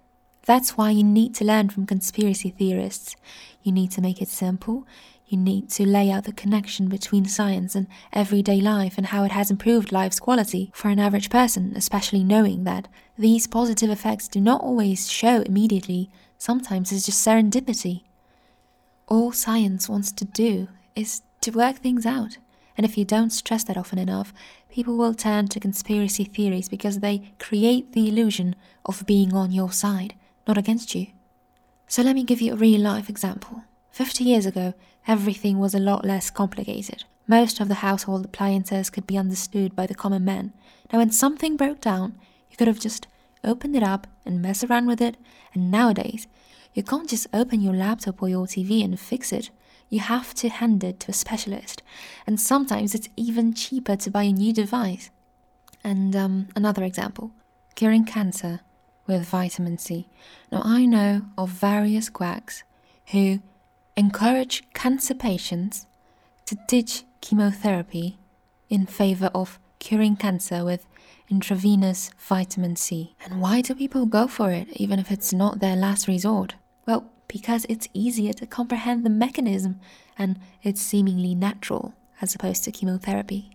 That's 0.44 0.76
why 0.76 0.90
you 0.90 1.04
need 1.04 1.37
to 1.37 1.44
learn 1.44 1.68
from 1.68 1.87
conspiracy 1.87 2.50
theorists. 2.50 3.14
You 3.62 3.70
need 3.70 3.92
to 3.92 4.00
make 4.00 4.20
it 4.20 4.26
simple. 4.26 4.85
You 5.28 5.38
need 5.38 5.70
to 5.70 5.87
lay 5.87 6.11
out 6.11 6.25
the 6.25 6.32
connection 6.32 6.88
between 6.88 7.26
science 7.26 7.76
and 7.76 7.87
everyday 8.12 8.61
life 8.61 8.94
and 8.99 9.06
how 9.06 9.23
it 9.23 9.30
has 9.30 9.52
improved 9.52 9.92
life's 9.92 10.18
quality 10.18 10.73
for 10.75 10.88
an 10.88 10.99
average 10.99 11.30
person, 11.30 11.75
especially 11.76 12.25
knowing 12.25 12.64
that 12.64 12.88
these 13.16 13.46
positive 13.46 13.88
effects 13.88 14.26
do 14.26 14.40
not 14.40 14.62
always 14.62 15.08
show 15.08 15.42
immediately, 15.42 16.11
sometimes 16.37 16.90
it's 16.90 17.06
just 17.06 17.25
serendipity. 17.25 18.02
All 19.06 19.30
science 19.30 19.88
wants 19.88 20.11
to 20.11 20.25
do 20.25 20.66
is 20.96 21.23
to 21.42 21.52
work 21.52 21.76
things 21.76 22.04
out. 22.04 22.38
And 22.76 22.85
if 22.85 22.99
you 22.99 23.04
don't 23.04 23.30
stress 23.30 23.64
that 23.64 23.76
often 23.76 23.99
enough, 23.99 24.33
people 24.71 24.97
will 24.97 25.14
turn 25.14 25.49
to 25.49 25.61
conspiracy 25.61 26.25
theories 26.25 26.68
because 26.68 27.00
they 27.00 27.33
create 27.38 27.92
the 27.92 28.09
illusion 28.09 28.54
of 28.85 29.06
being 29.06 29.33
on 29.33 29.50
your 29.52 29.73
side, 29.73 30.14
not 30.47 30.59
against 30.59 30.95
you. 30.95 31.09
So 31.88 32.02
let 32.02 32.14
me 32.14 32.25
give 32.25 32.40
you 32.40 32.52
a 32.52 32.56
real 32.56 32.80
life 32.80 33.09
example. 33.09 33.62
50 33.92 34.25
years 34.25 34.45
ago, 34.45 34.75
everything 35.09 35.59
was 35.59 35.75
a 35.75 35.78
lot 35.78 36.04
less 36.04 36.30
complicated. 36.30 37.04
Most 37.26 37.61
of 37.61 37.68
the 37.68 37.76
household 37.76 38.25
appliances 38.25 38.90
could 38.90 39.06
be 39.06 39.16
understood 39.16 39.75
by 39.75 39.87
the 39.87 39.95
common 39.95 40.25
man. 40.25 40.52
Now, 40.92 40.99
when 40.99 41.11
something 41.11 41.56
broke 41.56 41.80
down, 41.80 42.18
you 42.50 42.56
could 42.56 42.68
have 42.68 42.78
just 42.78 43.06
opened 43.42 43.75
it 43.75 43.83
up 43.83 44.06
and 44.25 44.42
mess 44.42 44.62
around 44.62 44.87
with 44.87 45.00
it. 45.00 45.16
And 45.54 45.71
nowadays, 45.71 46.26
you 46.75 46.83
can't 46.83 47.09
just 47.09 47.26
open 47.33 47.61
your 47.61 47.75
laptop 47.75 48.23
or 48.23 48.28
your 48.28 48.47
TV 48.47 48.85
and 48.85 49.00
fix 49.00 49.33
it. 49.33 49.50
You 49.88 50.00
have 50.00 50.35
to 50.35 50.49
hand 50.49 50.83
it 50.83 51.00
to 51.00 51.11
a 51.11 51.14
specialist. 51.14 51.83
And 52.26 52.40
sometimes 52.40 52.95
it's 52.95 53.09
even 53.16 53.55
cheaper 53.55 53.97
to 53.97 54.11
buy 54.11 54.25
a 54.25 54.33
new 54.33 54.52
device. 54.52 55.11
And 55.85 56.16
um, 56.16 56.49
another 56.57 56.83
example 56.83 57.33
curing 57.75 58.05
cancer 58.05 58.61
with 59.07 59.28
vitamin 59.28 59.78
C. 59.78 60.09
Now, 60.50 60.62
I 60.64 60.87
know 60.87 61.23
of 61.38 61.50
various 61.50 62.09
quacks 62.09 62.64
who 63.09 63.40
encourage 63.97 64.64
cancer 64.75 65.14
patients 65.14 65.87
to 66.47 66.57
ditch 66.66 67.05
chemotherapy 67.21 68.19
in 68.69 68.87
favor 68.87 69.31
of 69.35 69.59
curing 69.78 70.16
cancer 70.16 70.64
with 70.64 70.87
intravenous 71.28 72.11
vitamin 72.19 72.76
C. 72.76 73.14
And 73.25 73.40
why 73.40 73.61
do 73.61 73.75
people 73.75 74.07
go 74.07 74.26
for 74.26 74.50
it, 74.50 74.69
even 74.73 74.99
if 74.99 75.11
it's 75.11 75.33
not 75.33 75.61
their 75.61 75.76
last 75.76 76.09
resort? 76.09 76.55
Because 77.28 77.66
it's 77.68 77.88
easier 77.92 78.33
to 78.35 78.47
comprehend 78.47 79.04
the 79.04 79.11
mechanism 79.11 79.80
and 80.18 80.38
it's 80.62 80.80
seemingly 80.80 81.35
natural 81.35 81.95
as 82.21 82.35
opposed 82.35 82.64
to 82.64 82.73
chemotherapy. 82.73 83.50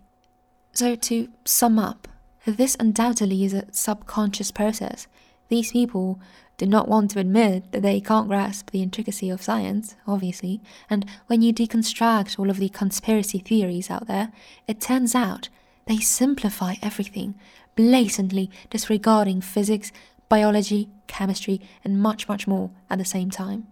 So, 0.72 0.94
to 0.94 1.28
sum 1.44 1.78
up, 1.78 2.08
this 2.46 2.76
undoubtedly 2.80 3.44
is 3.44 3.54
a 3.54 3.66
subconscious 3.72 4.50
process. 4.50 5.06
These 5.48 5.72
people 5.72 6.18
do 6.56 6.66
not 6.66 6.88
want 6.88 7.10
to 7.10 7.18
admit 7.18 7.72
that 7.72 7.82
they 7.82 8.00
can't 8.00 8.28
grasp 8.28 8.70
the 8.70 8.82
intricacy 8.82 9.30
of 9.30 9.42
science, 9.42 9.96
obviously, 10.06 10.60
and 10.88 11.04
when 11.26 11.42
you 11.42 11.52
deconstruct 11.52 12.38
all 12.38 12.50
of 12.50 12.58
the 12.58 12.68
conspiracy 12.68 13.38
theories 13.38 13.90
out 13.90 14.06
there, 14.06 14.32
it 14.66 14.80
turns 14.80 15.14
out 15.14 15.48
they 15.86 15.98
simplify 15.98 16.74
everything, 16.82 17.34
blatantly 17.74 18.50
disregarding 18.70 19.40
physics, 19.40 19.92
biology, 20.32 20.88
chemistry, 21.08 21.60
and 21.84 22.00
much, 22.00 22.26
much 22.26 22.46
more 22.46 22.70
at 22.88 22.96
the 22.96 23.04
same 23.04 23.28
time. 23.28 23.66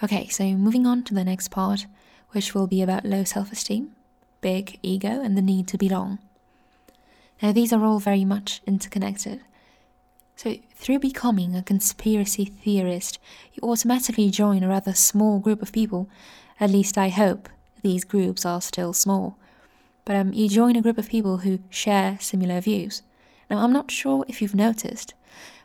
Okay, 0.00 0.28
so 0.28 0.44
moving 0.52 0.86
on 0.86 1.02
to 1.02 1.12
the 1.12 1.24
next 1.24 1.48
part, 1.48 1.86
which 2.30 2.54
will 2.54 2.68
be 2.68 2.80
about 2.80 3.04
low 3.04 3.24
self 3.24 3.50
esteem, 3.50 3.90
big 4.40 4.78
ego, 4.80 5.20
and 5.20 5.36
the 5.36 5.42
need 5.42 5.66
to 5.66 5.76
belong. 5.76 6.20
Now, 7.42 7.50
these 7.50 7.72
are 7.72 7.84
all 7.84 7.98
very 7.98 8.24
much 8.24 8.62
interconnected. 8.64 9.40
So, 10.36 10.54
through 10.76 11.00
becoming 11.00 11.56
a 11.56 11.64
conspiracy 11.64 12.44
theorist, 12.44 13.18
you 13.52 13.68
automatically 13.68 14.30
join 14.30 14.62
a 14.62 14.68
rather 14.68 14.94
small 14.94 15.40
group 15.40 15.62
of 15.62 15.72
people. 15.72 16.08
At 16.60 16.70
least 16.70 16.96
I 16.96 17.08
hope 17.08 17.48
these 17.82 18.04
groups 18.04 18.46
are 18.46 18.60
still 18.62 18.92
small. 18.92 19.36
But 20.04 20.14
um, 20.14 20.32
you 20.32 20.48
join 20.48 20.76
a 20.76 20.82
group 20.82 20.96
of 20.96 21.08
people 21.08 21.38
who 21.38 21.58
share 21.70 22.18
similar 22.20 22.60
views. 22.60 23.02
Now, 23.50 23.64
I'm 23.64 23.72
not 23.72 23.90
sure 23.90 24.24
if 24.28 24.40
you've 24.40 24.54
noticed, 24.54 25.14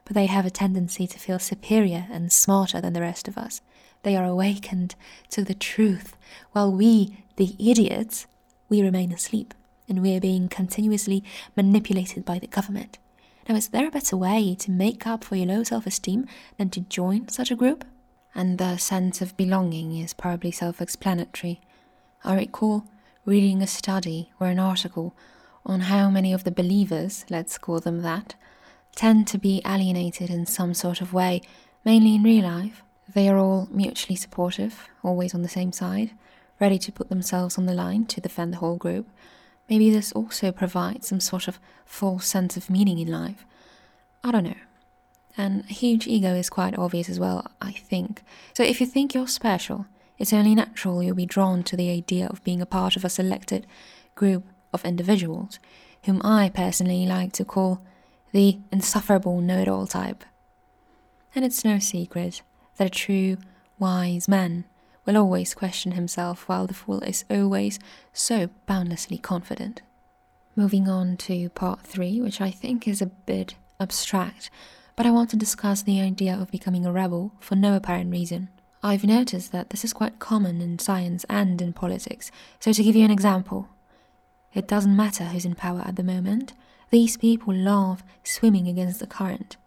but 0.05 0.13
they 0.13 0.27
have 0.27 0.45
a 0.45 0.51
tendency 0.51 1.07
to 1.07 1.19
feel 1.19 1.39
superior 1.39 2.07
and 2.11 2.31
smarter 2.31 2.79
than 2.79 2.93
the 2.93 3.01
rest 3.01 3.27
of 3.27 3.37
us. 3.37 3.61
They 4.03 4.15
are 4.15 4.25
awakened 4.25 4.95
to 5.31 5.43
the 5.43 5.55
truth, 5.55 6.15
while 6.51 6.71
we, 6.71 7.23
the 7.37 7.55
idiots, 7.59 8.27
we 8.69 8.81
remain 8.81 9.11
asleep, 9.11 9.53
and 9.89 10.01
we 10.01 10.15
are 10.15 10.19
being 10.21 10.47
continuously 10.47 11.23
manipulated 11.55 12.23
by 12.23 12.39
the 12.39 12.47
government. 12.47 12.97
Now, 13.47 13.55
is 13.55 13.67
there 13.67 13.87
a 13.87 13.91
better 13.91 14.17
way 14.17 14.55
to 14.59 14.71
make 14.71 15.05
up 15.05 15.23
for 15.23 15.35
your 15.35 15.47
low 15.47 15.63
self 15.63 15.85
esteem 15.85 16.27
than 16.57 16.69
to 16.71 16.81
join 16.81 17.27
such 17.29 17.51
a 17.51 17.55
group? 17.55 17.85
And 18.33 18.57
the 18.57 18.77
sense 18.77 19.21
of 19.21 19.37
belonging 19.37 19.97
is 19.97 20.13
probably 20.13 20.51
self 20.51 20.81
explanatory. 20.81 21.61
I 22.23 22.35
recall 22.35 22.85
reading 23.23 23.61
a 23.61 23.67
study 23.67 24.31
or 24.39 24.47
an 24.47 24.59
article 24.59 25.15
on 25.65 25.81
how 25.81 26.09
many 26.09 26.33
of 26.33 26.43
the 26.43 26.51
believers, 26.51 27.25
let's 27.29 27.57
call 27.57 27.79
them 27.79 28.01
that, 28.01 28.35
tend 28.95 29.27
to 29.27 29.37
be 29.37 29.61
alienated 29.65 30.29
in 30.29 30.45
some 30.45 30.73
sort 30.73 31.01
of 31.01 31.13
way, 31.13 31.41
mainly 31.83 32.15
in 32.15 32.23
real 32.23 32.45
life. 32.45 32.81
They 33.13 33.29
are 33.29 33.37
all 33.37 33.67
mutually 33.71 34.15
supportive, 34.15 34.87
always 35.03 35.35
on 35.35 35.41
the 35.41 35.49
same 35.49 35.71
side, 35.71 36.11
ready 36.59 36.79
to 36.79 36.91
put 36.91 37.09
themselves 37.09 37.57
on 37.57 37.65
the 37.65 37.73
line 37.73 38.05
to 38.05 38.21
defend 38.21 38.53
the 38.53 38.57
whole 38.57 38.77
group, 38.77 39.07
Maybe 39.69 39.89
this 39.89 40.11
also 40.11 40.51
provides 40.51 41.07
some 41.07 41.19
sort 41.19 41.47
of 41.47 41.59
false 41.85 42.27
sense 42.27 42.55
of 42.55 42.69
meaning 42.69 42.99
in 42.99 43.11
life. 43.11 43.45
I 44.23 44.31
don't 44.31 44.43
know. 44.43 44.55
And 45.37 45.63
a 45.69 45.73
huge 45.73 46.07
ego 46.07 46.33
is 46.35 46.49
quite 46.49 46.77
obvious 46.77 47.09
as 47.09 47.19
well, 47.19 47.47
I 47.61 47.71
think. 47.71 48.23
So 48.53 48.63
if 48.63 48.79
you 48.79 48.87
think 48.87 49.13
you're 49.13 49.27
special, 49.27 49.87
it's 50.17 50.33
only 50.33 50.55
natural 50.55 51.03
you'll 51.03 51.15
be 51.15 51.25
drawn 51.25 51.63
to 51.63 51.75
the 51.75 51.89
idea 51.89 52.27
of 52.27 52.43
being 52.43 52.61
a 52.61 52.65
part 52.65 52.95
of 52.95 53.03
a 53.03 53.09
selected 53.09 53.67
group 54.13 54.45
of 54.71 54.85
individuals, 54.85 55.59
whom 56.03 56.21
I 56.23 56.49
personally 56.49 57.05
like 57.05 57.33
to 57.33 57.45
call 57.45 57.81
the 58.35 58.57
insufferable 58.69 59.39
know 59.39 59.59
it 59.59 59.67
all 59.69 59.87
type. 59.87 60.25
And 61.33 61.45
it's 61.45 61.63
no 61.63 61.79
secret 61.79 62.41
that 62.75 62.87
a 62.87 62.89
true, 62.89 63.37
wise 63.79 64.27
man 64.27 64.65
will 65.05 65.15
always 65.15 65.53
question 65.53 65.93
himself, 65.93 66.49
while 66.49 66.67
the 66.67 66.73
fool 66.73 66.99
is 66.99 67.23
always 67.29 67.79
so 68.11 68.49
boundlessly 68.65 69.17
confident. 69.17 69.83
Moving 70.53 70.89
on 70.89 71.15
to 71.15 71.47
part 71.47 71.83
three, 71.83 72.19
which 72.19 72.41
I 72.41 72.51
think 72.51 72.89
is 72.89 73.01
a 73.01 73.05
bit 73.05 73.55
abstract, 73.79 74.49
but 74.97 75.05
I 75.05 75.11
want 75.11 75.29
to 75.29 75.37
discuss 75.37 75.81
the 75.81 76.01
idea 76.01 76.35
of 76.35 76.51
becoming 76.51 76.85
a 76.85 76.91
rebel 76.91 77.31
for 77.39 77.55
no 77.55 77.73
apparent 77.73 78.11
reason. 78.11 78.49
I've 78.83 79.05
noticed 79.05 79.53
that 79.53 79.69
this 79.69 79.85
is 79.85 79.93
quite 79.93 80.19
common 80.19 80.59
in 80.59 80.77
science 80.79 81.25
and 81.29 81.61
in 81.61 81.71
politics, 81.71 82.31
so 82.59 82.73
to 82.73 82.83
give 82.83 82.97
you 82.97 83.05
an 83.05 83.11
example, 83.11 83.69
it 84.53 84.67
doesn't 84.67 84.93
matter 84.93 85.23
who's 85.23 85.45
in 85.45 85.55
power 85.55 85.83
at 85.85 85.95
the 85.95 86.03
moment, 86.03 86.51
these 86.89 87.17
people 87.17 87.53
love 87.53 88.03
swimming 88.23 88.67
against 88.67 88.99
the 88.99 89.07
current. 89.07 89.57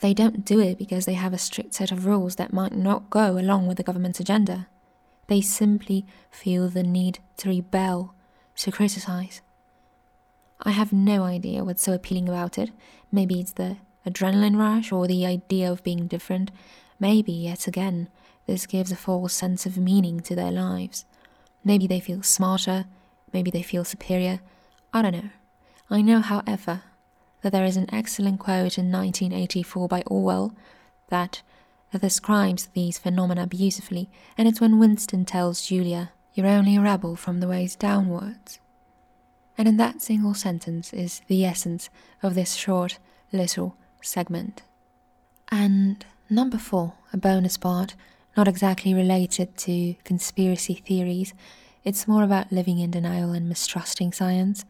They 0.00 0.14
don't 0.14 0.44
do 0.44 0.60
it 0.60 0.78
because 0.78 1.06
they 1.06 1.14
have 1.14 1.32
a 1.32 1.38
strict 1.38 1.74
set 1.74 1.90
of 1.90 2.06
rules 2.06 2.36
that 2.36 2.52
might 2.52 2.74
not 2.74 3.10
go 3.10 3.38
along 3.38 3.66
with 3.66 3.76
the 3.76 3.82
government's 3.82 4.20
agenda. 4.20 4.68
They 5.26 5.40
simply 5.40 6.06
feel 6.30 6.68
the 6.68 6.82
need 6.82 7.18
to 7.38 7.48
rebel, 7.48 8.14
to 8.56 8.70
criticize. 8.70 9.40
I 10.62 10.70
have 10.70 10.92
no 10.92 11.24
idea 11.24 11.64
what's 11.64 11.82
so 11.82 11.92
appealing 11.92 12.28
about 12.28 12.58
it. 12.58 12.70
Maybe 13.12 13.40
it's 13.40 13.52
the 13.52 13.76
adrenaline 14.06 14.58
rush 14.58 14.90
or 14.90 15.06
the 15.06 15.26
idea 15.26 15.70
of 15.70 15.84
being 15.84 16.06
different. 16.06 16.50
Maybe, 16.98 17.32
yet 17.32 17.66
again, 17.66 18.08
this 18.46 18.66
gives 18.66 18.90
a 18.90 18.96
false 18.96 19.34
sense 19.34 19.66
of 19.66 19.76
meaning 19.76 20.20
to 20.20 20.34
their 20.34 20.50
lives. 20.50 21.04
Maybe 21.62 21.86
they 21.86 22.00
feel 22.00 22.22
smarter, 22.22 22.86
maybe 23.32 23.50
they 23.50 23.62
feel 23.62 23.84
superior. 23.84 24.40
I 24.92 25.02
don't 25.02 25.12
know. 25.12 25.30
I 25.90 26.02
know, 26.02 26.20
however, 26.20 26.82
that 27.42 27.52
there 27.52 27.64
is 27.64 27.76
an 27.76 27.92
excellent 27.92 28.40
quote 28.40 28.78
in 28.78 28.92
1984 28.92 29.88
by 29.88 30.02
Orwell 30.06 30.52
that 31.08 31.42
that 31.92 32.02
describes 32.02 32.66
these 32.74 32.98
phenomena 32.98 33.46
beautifully, 33.46 34.10
and 34.36 34.46
it's 34.46 34.60
when 34.60 34.78
Winston 34.78 35.24
tells 35.24 35.66
Julia, 35.66 36.12
You're 36.34 36.46
only 36.46 36.76
a 36.76 36.80
rebel 36.80 37.16
from 37.16 37.40
the 37.40 37.48
waist 37.48 37.78
downwards. 37.78 38.60
And 39.56 39.66
in 39.66 39.76
that 39.78 40.02
single 40.02 40.34
sentence 40.34 40.92
is 40.92 41.22
the 41.26 41.44
essence 41.44 41.90
of 42.22 42.34
this 42.34 42.54
short 42.54 42.98
little 43.32 43.76
segment. 44.02 44.62
And 45.50 46.04
number 46.30 46.58
four, 46.58 46.94
a 47.12 47.16
bonus 47.16 47.56
part, 47.56 47.94
not 48.36 48.46
exactly 48.46 48.94
related 48.94 49.56
to 49.58 49.94
conspiracy 50.04 50.74
theories, 50.74 51.32
it's 51.84 52.06
more 52.06 52.22
about 52.22 52.52
living 52.52 52.78
in 52.78 52.90
denial 52.90 53.32
and 53.32 53.48
mistrusting 53.48 54.12
science, 54.12 54.64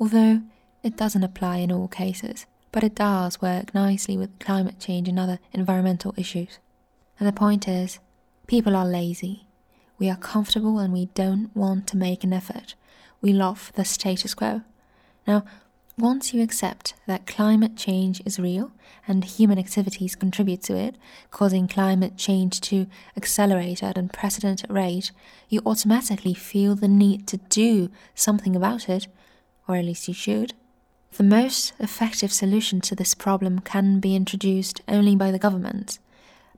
although 0.00 0.42
it 0.84 0.96
doesn't 0.98 1.24
apply 1.24 1.56
in 1.56 1.72
all 1.72 1.88
cases, 1.88 2.46
but 2.70 2.84
it 2.84 2.94
does 2.94 3.40
work 3.40 3.74
nicely 3.74 4.18
with 4.18 4.38
climate 4.38 4.78
change 4.78 5.08
and 5.08 5.18
other 5.18 5.38
environmental 5.52 6.14
issues. 6.16 6.58
And 7.18 7.26
the 7.26 7.32
point 7.32 7.66
is, 7.66 7.98
people 8.46 8.76
are 8.76 8.86
lazy. 8.86 9.46
We 9.98 10.10
are 10.10 10.16
comfortable 10.16 10.78
and 10.78 10.92
we 10.92 11.06
don't 11.14 11.50
want 11.56 11.86
to 11.88 11.96
make 11.96 12.22
an 12.22 12.34
effort. 12.34 12.74
We 13.22 13.32
love 13.32 13.72
the 13.74 13.84
status 13.84 14.34
quo. 14.34 14.60
Now, 15.26 15.44
once 15.96 16.34
you 16.34 16.42
accept 16.42 16.94
that 17.06 17.26
climate 17.26 17.76
change 17.76 18.20
is 18.26 18.38
real 18.38 18.72
and 19.06 19.24
human 19.24 19.58
activities 19.58 20.16
contribute 20.16 20.60
to 20.64 20.76
it, 20.76 20.96
causing 21.30 21.66
climate 21.68 22.16
change 22.18 22.60
to 22.62 22.88
accelerate 23.16 23.82
at 23.82 23.96
an 23.96 24.04
unprecedented 24.04 24.68
rate, 24.68 25.12
you 25.48 25.62
automatically 25.64 26.34
feel 26.34 26.74
the 26.74 26.88
need 26.88 27.26
to 27.28 27.36
do 27.36 27.90
something 28.14 28.54
about 28.54 28.88
it, 28.88 29.06
or 29.66 29.76
at 29.76 29.84
least 29.84 30.08
you 30.08 30.14
should. 30.14 30.52
The 31.16 31.24
most 31.24 31.72
effective 31.78 32.32
solution 32.32 32.80
to 32.82 32.94
this 32.94 33.14
problem 33.14 33.60
can 33.60 34.00
be 34.00 34.16
introduced 34.16 34.80
only 34.88 35.16
by 35.16 35.30
the 35.30 35.38
government 35.38 35.98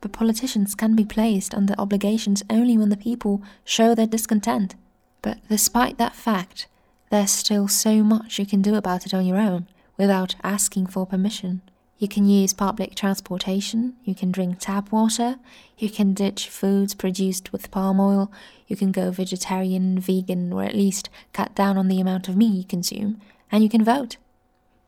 but 0.01 0.13
politicians 0.13 0.75
can 0.75 0.95
be 0.95 1.05
placed 1.05 1.55
under 1.55 1.75
obligations 1.79 2.43
only 2.51 2.77
when 2.77 2.91
the 2.91 2.97
people 2.97 3.43
show 3.65 3.95
their 3.95 4.07
discontent. 4.07 4.75
But 5.23 5.39
despite 5.49 5.99
that 5.99 6.15
fact, 6.15 6.69
there's 7.11 7.31
still 7.31 7.69
so 7.69 8.03
much 8.03 8.39
you 8.39 8.47
can 8.47 8.63
do 8.63 8.75
about 8.75 9.07
it 9.07 9.15
on 9.15 9.27
your 9.27 9.39
own 9.39 9.67
without 9.97 10.37
asking 10.43 10.89
for 10.89 11.07
permission. 11.07 11.63
You 11.99 12.09
can 12.09 12.27
use 12.29 12.53
public 12.53 12.95
transportation, 12.95 13.95
you 14.05 14.15
can 14.15 14.31
drink 14.31 14.59
tap 14.61 14.93
water, 14.93 15.37
you 15.79 15.89
can 15.89 16.13
ditch 16.13 16.49
foods 16.49 16.95
produced 16.95 17.53
with 17.53 17.71
palm 17.71 17.99
oil, 17.99 18.31
you 18.69 18.77
can 18.77 18.93
go 18.93 19.11
vegetarian, 19.11 19.99
vegan, 19.99 20.53
or 20.53 20.63
at 20.63 20.75
least 20.75 21.09
cut 21.33 21.55
down 21.55 21.79
on 21.79 21.89
the 21.89 22.01
amount 22.01 22.29
of 22.29 22.37
meat 22.37 22.55
you 22.55 22.65
consume, 22.65 23.21
and 23.51 23.63
you 23.63 23.71
can 23.71 23.83
vote. 23.83 24.19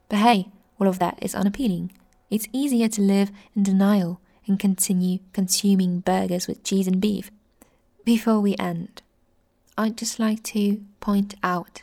But 0.09 0.19
hey, 0.19 0.49
all 0.81 0.89
of 0.89 0.99
that 0.99 1.19
is 1.21 1.35
unappealing. 1.35 1.93
It's 2.31 2.49
easier 2.53 2.89
to 2.89 3.01
live 3.01 3.31
in 3.55 3.63
denial 3.63 4.21
and 4.47 4.59
continue 4.59 5.19
consuming 5.33 6.01
burgers 6.01 6.47
with 6.47 6.65
cheese 6.65 6.87
and 6.87 7.01
beef. 7.01 7.31
Before 8.05 8.41
we 8.41 8.57
end, 8.57 9.03
I'd 9.77 9.99
just 9.99 10.19
like 10.19 10.43
to 10.45 10.81
point 11.01 11.35
out 11.43 11.83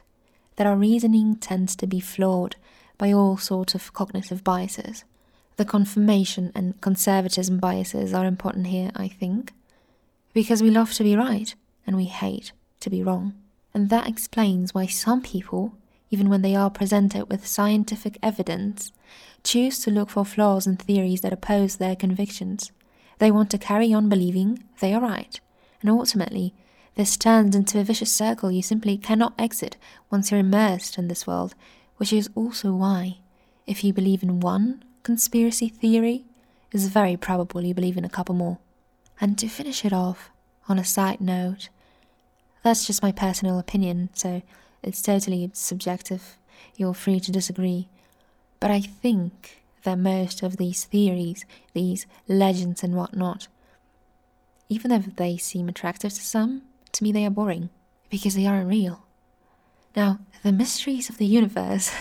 that 0.56 0.68
our 0.68 0.76
reasoning 0.76 1.36
tends 1.36 1.76
to 1.78 1.88
be 1.88 2.00
flawed 2.00 2.56
by 2.98 3.12
all 3.12 3.38
sorts 3.38 3.76
of 3.76 3.94
cognitive 3.94 4.44
biases. 4.44 5.04
The 5.58 5.66
confirmation 5.66 6.52
and 6.56 6.80
conservatism 6.82 7.60
biases 7.60 8.14
are 8.14 8.26
important 8.26 8.68
here, 8.68 8.92
I 8.96 9.08
think, 9.08 9.54
because 10.34 10.62
we 10.62 10.70
love 10.70 10.94
to 10.94 11.04
be 11.04 11.16
right 11.16 11.54
and 11.88 11.96
we 11.96 12.06
hate 12.06 12.52
to 12.82 12.90
be 12.90 13.04
wrong. 13.04 13.34
And 13.74 13.90
that 13.90 14.08
explains 14.08 14.74
why 14.74 14.88
some 14.88 15.22
people, 15.22 15.74
even 16.10 16.30
when 16.30 16.42
they 16.42 16.56
are 16.56 16.70
presented 16.70 17.30
with 17.30 17.48
scientific 17.48 18.18
evidence, 18.22 18.92
choose 19.44 19.80
to 19.80 19.92
look 19.92 20.10
for 20.10 20.26
flaws 20.26 20.68
in 20.68 20.78
theories 20.78 21.22
that 21.22 21.34
oppose 21.34 21.78
their 21.78 21.96
convictions. 21.96 22.72
They 23.20 23.32
want 23.32 23.50
to 23.52 23.58
carry 23.58 23.94
on 23.94 24.10
believing 24.10 24.64
they 24.80 24.94
are 24.94 25.02
right, 25.02 25.40
and 25.82 25.90
ultimately, 25.90 26.54
this 26.96 27.18
turns 27.18 27.56
into 27.56 27.80
a 27.80 27.84
vicious 27.84 28.12
circle 28.12 28.52
you 28.52 28.62
simply 28.62 28.98
cannot 28.98 29.34
exit 29.38 29.78
once 30.10 30.32
you're 30.32 30.40
immersed 30.40 30.98
in 30.98 31.08
this 31.08 31.28
world, 31.28 31.54
which 31.98 32.14
is 32.14 32.30
also 32.36 32.74
why, 32.74 33.18
if 33.68 33.84
you 33.84 33.94
believe 33.94 34.24
in 34.24 34.40
one 34.40 34.84
conspiracy 35.04 35.70
theory, 35.70 36.26
it's 36.72 36.86
very 36.86 37.16
probable 37.18 37.62
you 37.64 37.74
believe 37.74 37.98
in 37.98 38.06
a 38.06 38.10
couple 38.10 38.36
more. 38.36 38.60
And 39.20 39.38
to 39.40 39.48
finish 39.48 39.86
it 39.86 39.94
off, 39.94 40.30
on 40.68 40.80
a 40.80 40.84
side 40.84 41.22
note, 41.22 41.70
that's 42.64 42.88
just 42.88 43.04
my 43.04 43.12
personal 43.12 43.60
opinion, 43.60 44.10
so 44.14 44.42
it's 44.86 45.02
totally 45.02 45.50
subjective. 45.54 46.38
You're 46.78 46.94
free 46.94 47.20
to 47.20 47.32
disagree. 47.32 47.90
But 48.60 48.72
I 48.72 48.82
think 48.82 49.64
that 49.84 49.98
most 49.98 50.44
of 50.44 50.58
these 50.58 50.86
theories, 50.86 51.46
these 51.74 52.06
legends 52.28 52.84
and 52.84 52.96
whatnot, 52.96 53.48
even 54.70 54.92
if 54.92 55.16
they 55.16 55.38
seem 55.38 55.68
attractive 55.68 56.14
to 56.14 56.22
some, 56.22 56.62
to 56.92 57.04
me 57.04 57.12
they 57.12 57.26
are 57.26 57.32
boring 57.32 57.70
because 58.10 58.36
they 58.36 58.46
aren't 58.46 58.70
real. 58.70 59.02
Now, 59.96 60.20
the 60.44 60.52
mysteries 60.52 61.10
of 61.10 61.18
the 61.18 61.26
universe, 61.26 61.92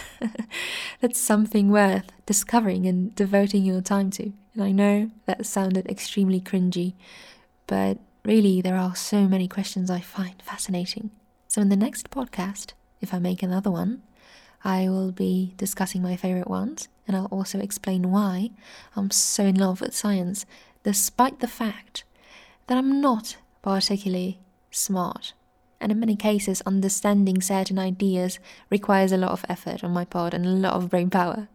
that's 1.00 1.21
something 1.21 1.71
worth 1.71 2.11
discovering 2.26 2.87
and 2.87 3.14
devoting 3.14 3.64
your 3.64 3.81
time 3.81 4.11
to. 4.12 4.33
And 4.55 4.62
I 4.62 4.73
know 4.73 5.11
that 5.26 5.47
sounded 5.47 5.88
extremely 5.88 6.41
cringy, 6.41 6.95
but 7.67 7.99
really, 8.25 8.61
there 8.61 8.76
are 8.76 8.95
so 8.95 9.29
many 9.29 9.49
questions 9.49 9.91
I 9.91 10.00
find 10.00 10.43
fascinating. 10.43 11.11
So, 11.54 11.62
in 11.62 11.68
the 11.68 11.76
next 11.76 12.11
podcast, 12.11 12.73
if 13.00 13.14
I 13.14 13.20
make 13.20 13.40
another 13.40 13.70
one, 13.70 14.02
I 14.64 14.88
will 14.88 15.12
be 15.12 15.54
discussing 15.56 16.02
my 16.02 16.16
favorite 16.16 16.50
ones, 16.50 16.88
and 17.06 17.16
I'll 17.16 17.26
also 17.26 17.61
explain 17.61 18.11
why 18.11 18.50
I'm 18.96 19.12
so 19.12 19.44
in 19.44 19.54
love 19.54 19.80
with 19.80 19.94
science, 19.94 20.46
despite 20.82 21.38
the 21.38 21.46
fact 21.46 22.02
that 22.66 22.76
I'm 22.76 23.00
not 23.00 23.37
particularly 23.62 24.40
smart 24.73 25.32
and 25.80 25.92
in 25.92 26.00
many 26.00 26.16
cases, 26.16 26.61
understanding 26.66 27.40
certain 27.40 27.78
ideas 27.78 28.40
requires 28.68 29.12
a 29.12 29.16
lot 29.16 29.30
of 29.30 29.44
effort 29.49 29.84
on 29.84 29.92
my 29.92 30.04
part 30.04 30.34
and 30.34 30.44
a 30.44 30.49
lot 30.49 30.73
of 30.75 30.90
brain 30.90 31.08
power. 31.08 31.46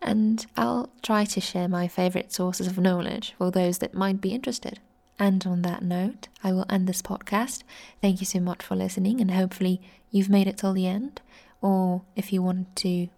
And 0.00 0.46
I'll 0.56 0.88
try 1.02 1.24
to 1.24 1.40
share 1.40 1.66
my 1.66 1.88
favourite 1.88 2.32
sources 2.32 2.68
of 2.68 2.78
knowledge 2.78 3.34
for 3.38 3.50
those 3.50 3.78
that 3.78 3.92
might 3.92 4.20
be 4.20 4.32
interested. 4.34 4.78
And 5.18 5.46
on 5.46 5.62
that 5.62 5.82
note, 5.82 6.28
I 6.42 6.52
will 6.52 6.66
end 6.68 6.88
this 6.88 7.02
podcast. 7.02 7.62
Thank 8.00 8.20
you 8.20 8.26
so 8.26 8.40
much 8.40 8.62
for 8.62 8.74
listening, 8.74 9.20
and 9.20 9.30
hopefully, 9.30 9.80
you've 10.10 10.30
made 10.30 10.46
it 10.48 10.58
till 10.58 10.72
the 10.72 10.86
end. 10.86 11.20
Or 11.60 12.02
if 12.16 12.32
you 12.32 12.42
want 12.42 12.74
to 12.76 13.08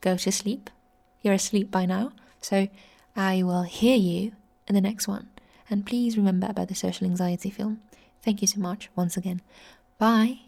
go 0.00 0.16
to 0.16 0.32
sleep, 0.32 0.70
you're 1.22 1.34
asleep 1.34 1.70
by 1.70 1.86
now. 1.86 2.12
So 2.40 2.68
I 3.14 3.42
will 3.42 3.62
hear 3.62 3.96
you 3.96 4.32
in 4.66 4.74
the 4.74 4.80
next 4.80 5.06
one. 5.08 5.28
And 5.70 5.86
please 5.86 6.16
remember 6.16 6.46
about 6.48 6.68
the 6.68 6.74
social 6.74 7.06
anxiety 7.06 7.50
film. 7.50 7.80
Thank 8.22 8.40
you 8.40 8.48
so 8.48 8.60
much 8.60 8.90
once 8.96 9.16
again. 9.16 9.40
Bye. 9.98 10.45